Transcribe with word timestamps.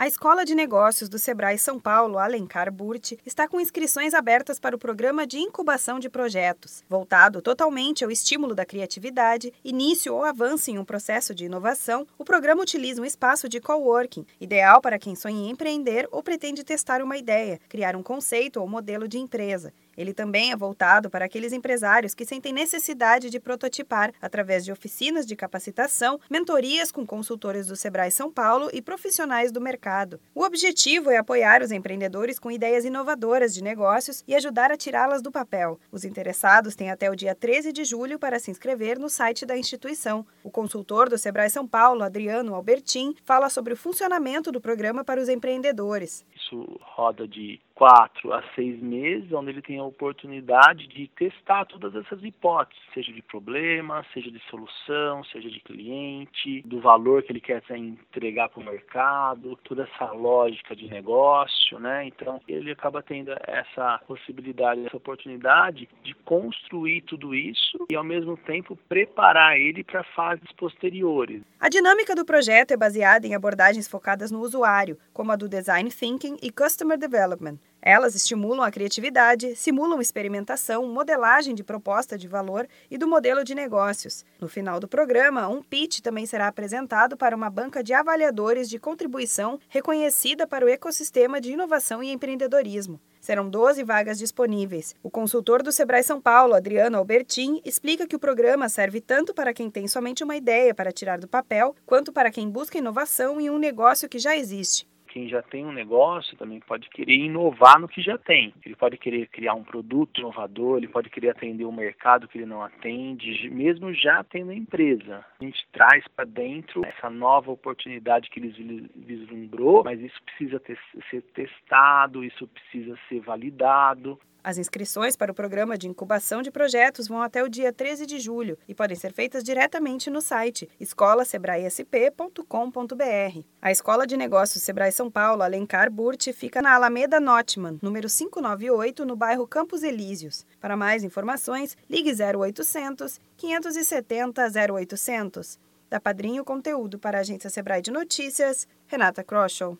A 0.00 0.06
Escola 0.06 0.46
de 0.46 0.54
Negócios 0.54 1.10
do 1.10 1.18
Sebrae 1.18 1.58
São 1.58 1.78
Paulo, 1.78 2.16
Alencar 2.16 2.72
Burti, 2.72 3.18
está 3.26 3.46
com 3.46 3.60
inscrições 3.60 4.14
abertas 4.14 4.58
para 4.58 4.74
o 4.74 4.78
programa 4.78 5.26
de 5.26 5.36
incubação 5.36 5.98
de 5.98 6.08
projetos, 6.08 6.82
voltado 6.88 7.42
totalmente 7.42 8.02
ao 8.02 8.10
estímulo 8.10 8.54
da 8.54 8.64
criatividade, 8.64 9.52
início 9.62 10.14
ou 10.14 10.24
avanço 10.24 10.70
em 10.70 10.78
um 10.78 10.86
processo 10.86 11.34
de 11.34 11.44
inovação. 11.44 12.06
O 12.16 12.24
programa 12.24 12.62
utiliza 12.62 13.02
um 13.02 13.04
espaço 13.04 13.46
de 13.46 13.60
coworking, 13.60 14.24
ideal 14.40 14.80
para 14.80 14.98
quem 14.98 15.14
sonha 15.14 15.36
em 15.36 15.50
empreender 15.50 16.08
ou 16.10 16.22
pretende 16.22 16.64
testar 16.64 17.02
uma 17.02 17.18
ideia, 17.18 17.60
criar 17.68 17.94
um 17.94 18.02
conceito 18.02 18.58
ou 18.58 18.66
modelo 18.66 19.06
de 19.06 19.18
empresa. 19.18 19.70
Ele 20.00 20.14
também 20.14 20.50
é 20.50 20.56
voltado 20.56 21.10
para 21.10 21.26
aqueles 21.26 21.52
empresários 21.52 22.14
que 22.14 22.24
sentem 22.24 22.54
necessidade 22.54 23.28
de 23.28 23.38
prototipar 23.38 24.14
através 24.18 24.64
de 24.64 24.72
oficinas 24.72 25.26
de 25.26 25.36
capacitação, 25.36 26.18
mentorias 26.30 26.90
com 26.90 27.06
consultores 27.06 27.66
do 27.66 27.76
Sebrae 27.76 28.10
São 28.10 28.32
Paulo 28.32 28.70
e 28.72 28.80
profissionais 28.80 29.52
do 29.52 29.60
mercado. 29.60 30.18
O 30.34 30.42
objetivo 30.42 31.10
é 31.10 31.18
apoiar 31.18 31.60
os 31.60 31.70
empreendedores 31.70 32.38
com 32.38 32.50
ideias 32.50 32.86
inovadoras 32.86 33.52
de 33.52 33.62
negócios 33.62 34.24
e 34.26 34.34
ajudar 34.34 34.72
a 34.72 34.76
tirá-las 34.76 35.20
do 35.20 35.30
papel. 35.30 35.78
Os 35.92 36.06
interessados 36.06 36.74
têm 36.74 36.90
até 36.90 37.10
o 37.10 37.14
dia 37.14 37.34
13 37.34 37.70
de 37.70 37.84
julho 37.84 38.18
para 38.18 38.38
se 38.38 38.50
inscrever 38.50 38.98
no 38.98 39.10
site 39.10 39.44
da 39.44 39.58
instituição. 39.58 40.24
O 40.42 40.50
consultor 40.50 41.10
do 41.10 41.18
Sebrae 41.18 41.50
São 41.50 41.68
Paulo, 41.68 42.02
Adriano 42.02 42.54
Albertin, 42.54 43.14
fala 43.22 43.50
sobre 43.50 43.74
o 43.74 43.76
funcionamento 43.76 44.50
do 44.50 44.62
programa 44.62 45.04
para 45.04 45.20
os 45.20 45.28
empreendedores. 45.28 46.24
Isso 46.34 46.80
roda 46.80 47.28
de 47.28 47.60
quatro 47.80 48.30
a 48.34 48.42
seis 48.54 48.78
meses, 48.78 49.32
onde 49.32 49.48
ele 49.48 49.62
tem 49.62 49.78
a 49.78 49.84
oportunidade 49.84 50.86
de 50.86 51.08
testar 51.16 51.64
todas 51.64 51.94
essas 51.96 52.22
hipóteses, 52.22 52.78
seja 52.92 53.10
de 53.10 53.22
problema, 53.22 54.04
seja 54.12 54.30
de 54.30 54.38
solução, 54.50 55.24
seja 55.24 55.48
de 55.48 55.60
cliente, 55.60 56.60
do 56.66 56.78
valor 56.78 57.22
que 57.22 57.32
ele 57.32 57.40
quer 57.40 57.62
entregar 57.70 58.50
para 58.50 58.60
o 58.60 58.64
mercado, 58.66 59.58
toda 59.64 59.84
essa 59.84 60.12
lógica 60.12 60.76
de 60.76 60.88
negócio, 60.88 61.78
né? 61.78 62.04
Então 62.04 62.38
ele 62.46 62.70
acaba 62.70 63.02
tendo 63.02 63.32
essa 63.46 63.98
possibilidade, 64.06 64.84
essa 64.84 64.98
oportunidade 64.98 65.88
de 66.02 66.12
construir 66.16 67.00
tudo 67.00 67.34
isso 67.34 67.86
e 67.90 67.96
ao 67.96 68.04
mesmo 68.04 68.36
tempo 68.36 68.76
preparar 68.90 69.58
ele 69.58 69.82
para 69.82 70.04
fases 70.04 70.52
posteriores. 70.52 71.40
A 71.58 71.70
dinâmica 71.70 72.14
do 72.14 72.26
projeto 72.26 72.72
é 72.72 72.76
baseada 72.76 73.26
em 73.26 73.34
abordagens 73.34 73.88
focadas 73.88 74.30
no 74.30 74.40
usuário, 74.40 74.98
como 75.14 75.32
a 75.32 75.36
do 75.36 75.48
design 75.48 75.90
thinking 75.90 76.36
e 76.42 76.50
customer 76.50 76.98
development. 76.98 77.58
Elas 77.82 78.14
estimulam 78.14 78.62
a 78.62 78.70
criatividade, 78.70 79.56
simulam 79.56 80.00
experimentação, 80.00 80.86
modelagem 80.86 81.54
de 81.54 81.64
proposta 81.64 82.18
de 82.18 82.28
valor 82.28 82.68
e 82.90 82.98
do 82.98 83.08
modelo 83.08 83.42
de 83.42 83.54
negócios. 83.54 84.24
No 84.38 84.48
final 84.48 84.78
do 84.78 84.86
programa, 84.86 85.48
um 85.48 85.62
pitch 85.62 86.00
também 86.00 86.26
será 86.26 86.48
apresentado 86.48 87.16
para 87.16 87.34
uma 87.34 87.48
banca 87.48 87.82
de 87.82 87.94
avaliadores 87.94 88.68
de 88.68 88.78
contribuição 88.78 89.58
reconhecida 89.68 90.46
para 90.46 90.64
o 90.64 90.68
ecossistema 90.68 91.40
de 91.40 91.52
inovação 91.52 92.02
e 92.02 92.12
empreendedorismo. 92.12 93.00
Serão 93.18 93.48
12 93.48 93.82
vagas 93.82 94.18
disponíveis. 94.18 94.94
O 95.02 95.10
consultor 95.10 95.62
do 95.62 95.72
Sebrae 95.72 96.02
São 96.02 96.20
Paulo, 96.20 96.54
Adriano 96.54 96.98
Albertin, 96.98 97.60
explica 97.64 98.06
que 98.06 98.16
o 98.16 98.20
programa 98.20 98.68
serve 98.68 99.00
tanto 99.00 99.34
para 99.34 99.52
quem 99.54 99.70
tem 99.70 99.86
somente 99.88 100.24
uma 100.24 100.36
ideia 100.36 100.74
para 100.74 100.92
tirar 100.92 101.18
do 101.18 101.28
papel, 101.28 101.74
quanto 101.86 102.12
para 102.12 102.30
quem 102.30 102.48
busca 102.48 102.78
inovação 102.78 103.40
em 103.40 103.50
um 103.50 103.58
negócio 103.58 104.08
que 104.08 104.18
já 104.18 104.36
existe 104.36 104.88
quem 105.10 105.28
já 105.28 105.42
tem 105.42 105.66
um 105.66 105.72
negócio 105.72 106.36
também 106.36 106.60
pode 106.60 106.88
querer 106.88 107.14
inovar 107.14 107.80
no 107.80 107.88
que 107.88 108.00
já 108.00 108.16
tem. 108.16 108.54
Ele 108.64 108.76
pode 108.76 108.96
querer 108.96 109.26
criar 109.26 109.54
um 109.54 109.64
produto 109.64 110.20
inovador, 110.20 110.78
ele 110.78 110.88
pode 110.88 111.10
querer 111.10 111.30
atender 111.30 111.64
um 111.64 111.72
mercado 111.72 112.28
que 112.28 112.38
ele 112.38 112.46
não 112.46 112.62
atende, 112.62 113.50
mesmo 113.50 113.92
já 113.92 114.22
tendo 114.22 114.52
a 114.52 114.54
empresa. 114.54 115.24
A 115.40 115.44
gente 115.44 115.66
traz 115.72 116.06
para 116.08 116.24
dentro 116.24 116.86
essa 116.86 117.10
nova 117.10 117.50
oportunidade 117.50 118.30
que 118.30 118.38
eles 118.38 118.56
vislumbrou, 118.94 119.82
mas 119.84 120.00
isso 120.00 120.22
precisa 120.22 120.60
ter, 120.60 120.78
ser 121.10 121.22
testado, 121.34 122.24
isso 122.24 122.46
precisa 122.46 122.96
ser 123.08 123.20
validado. 123.20 124.18
As 124.42 124.56
inscrições 124.56 125.16
para 125.16 125.30
o 125.30 125.34
programa 125.34 125.76
de 125.76 125.86
incubação 125.86 126.40
de 126.40 126.50
projetos 126.50 127.06
vão 127.06 127.20
até 127.20 127.44
o 127.44 127.48
dia 127.48 127.70
13 127.72 128.06
de 128.06 128.18
julho 128.18 128.56
e 128.66 128.74
podem 128.74 128.96
ser 128.96 129.12
feitas 129.12 129.44
diretamente 129.44 130.08
no 130.08 130.22
site 130.22 130.66
escolasebraesp.com.br. 130.80 133.44
A 133.60 133.70
Escola 133.70 134.06
de 134.06 134.16
Negócios 134.16 134.62
Sebrae 134.62 134.90
São 135.00 135.10
Paulo, 135.10 135.42
Alencar 135.42 135.90
Burti, 135.90 136.30
fica 136.30 136.60
na 136.60 136.74
Alameda 136.74 137.18
Notman, 137.18 137.78
número 137.80 138.06
598, 138.06 139.06
no 139.06 139.16
bairro 139.16 139.46
Campos 139.46 139.82
Elíseos. 139.82 140.44
Para 140.60 140.76
mais 140.76 141.02
informações, 141.02 141.74
ligue 141.88 142.12
0800 142.12 143.18
570 143.34 144.42
0800. 144.70 145.58
Da 145.88 145.98
Padrinho 145.98 146.44
Conteúdo 146.44 146.98
para 146.98 147.16
a 147.16 147.22
Agência 147.22 147.48
Sebrae 147.48 147.80
de 147.80 147.90
Notícias, 147.90 148.68
Renata 148.86 149.24
Kroschel. 149.24 149.78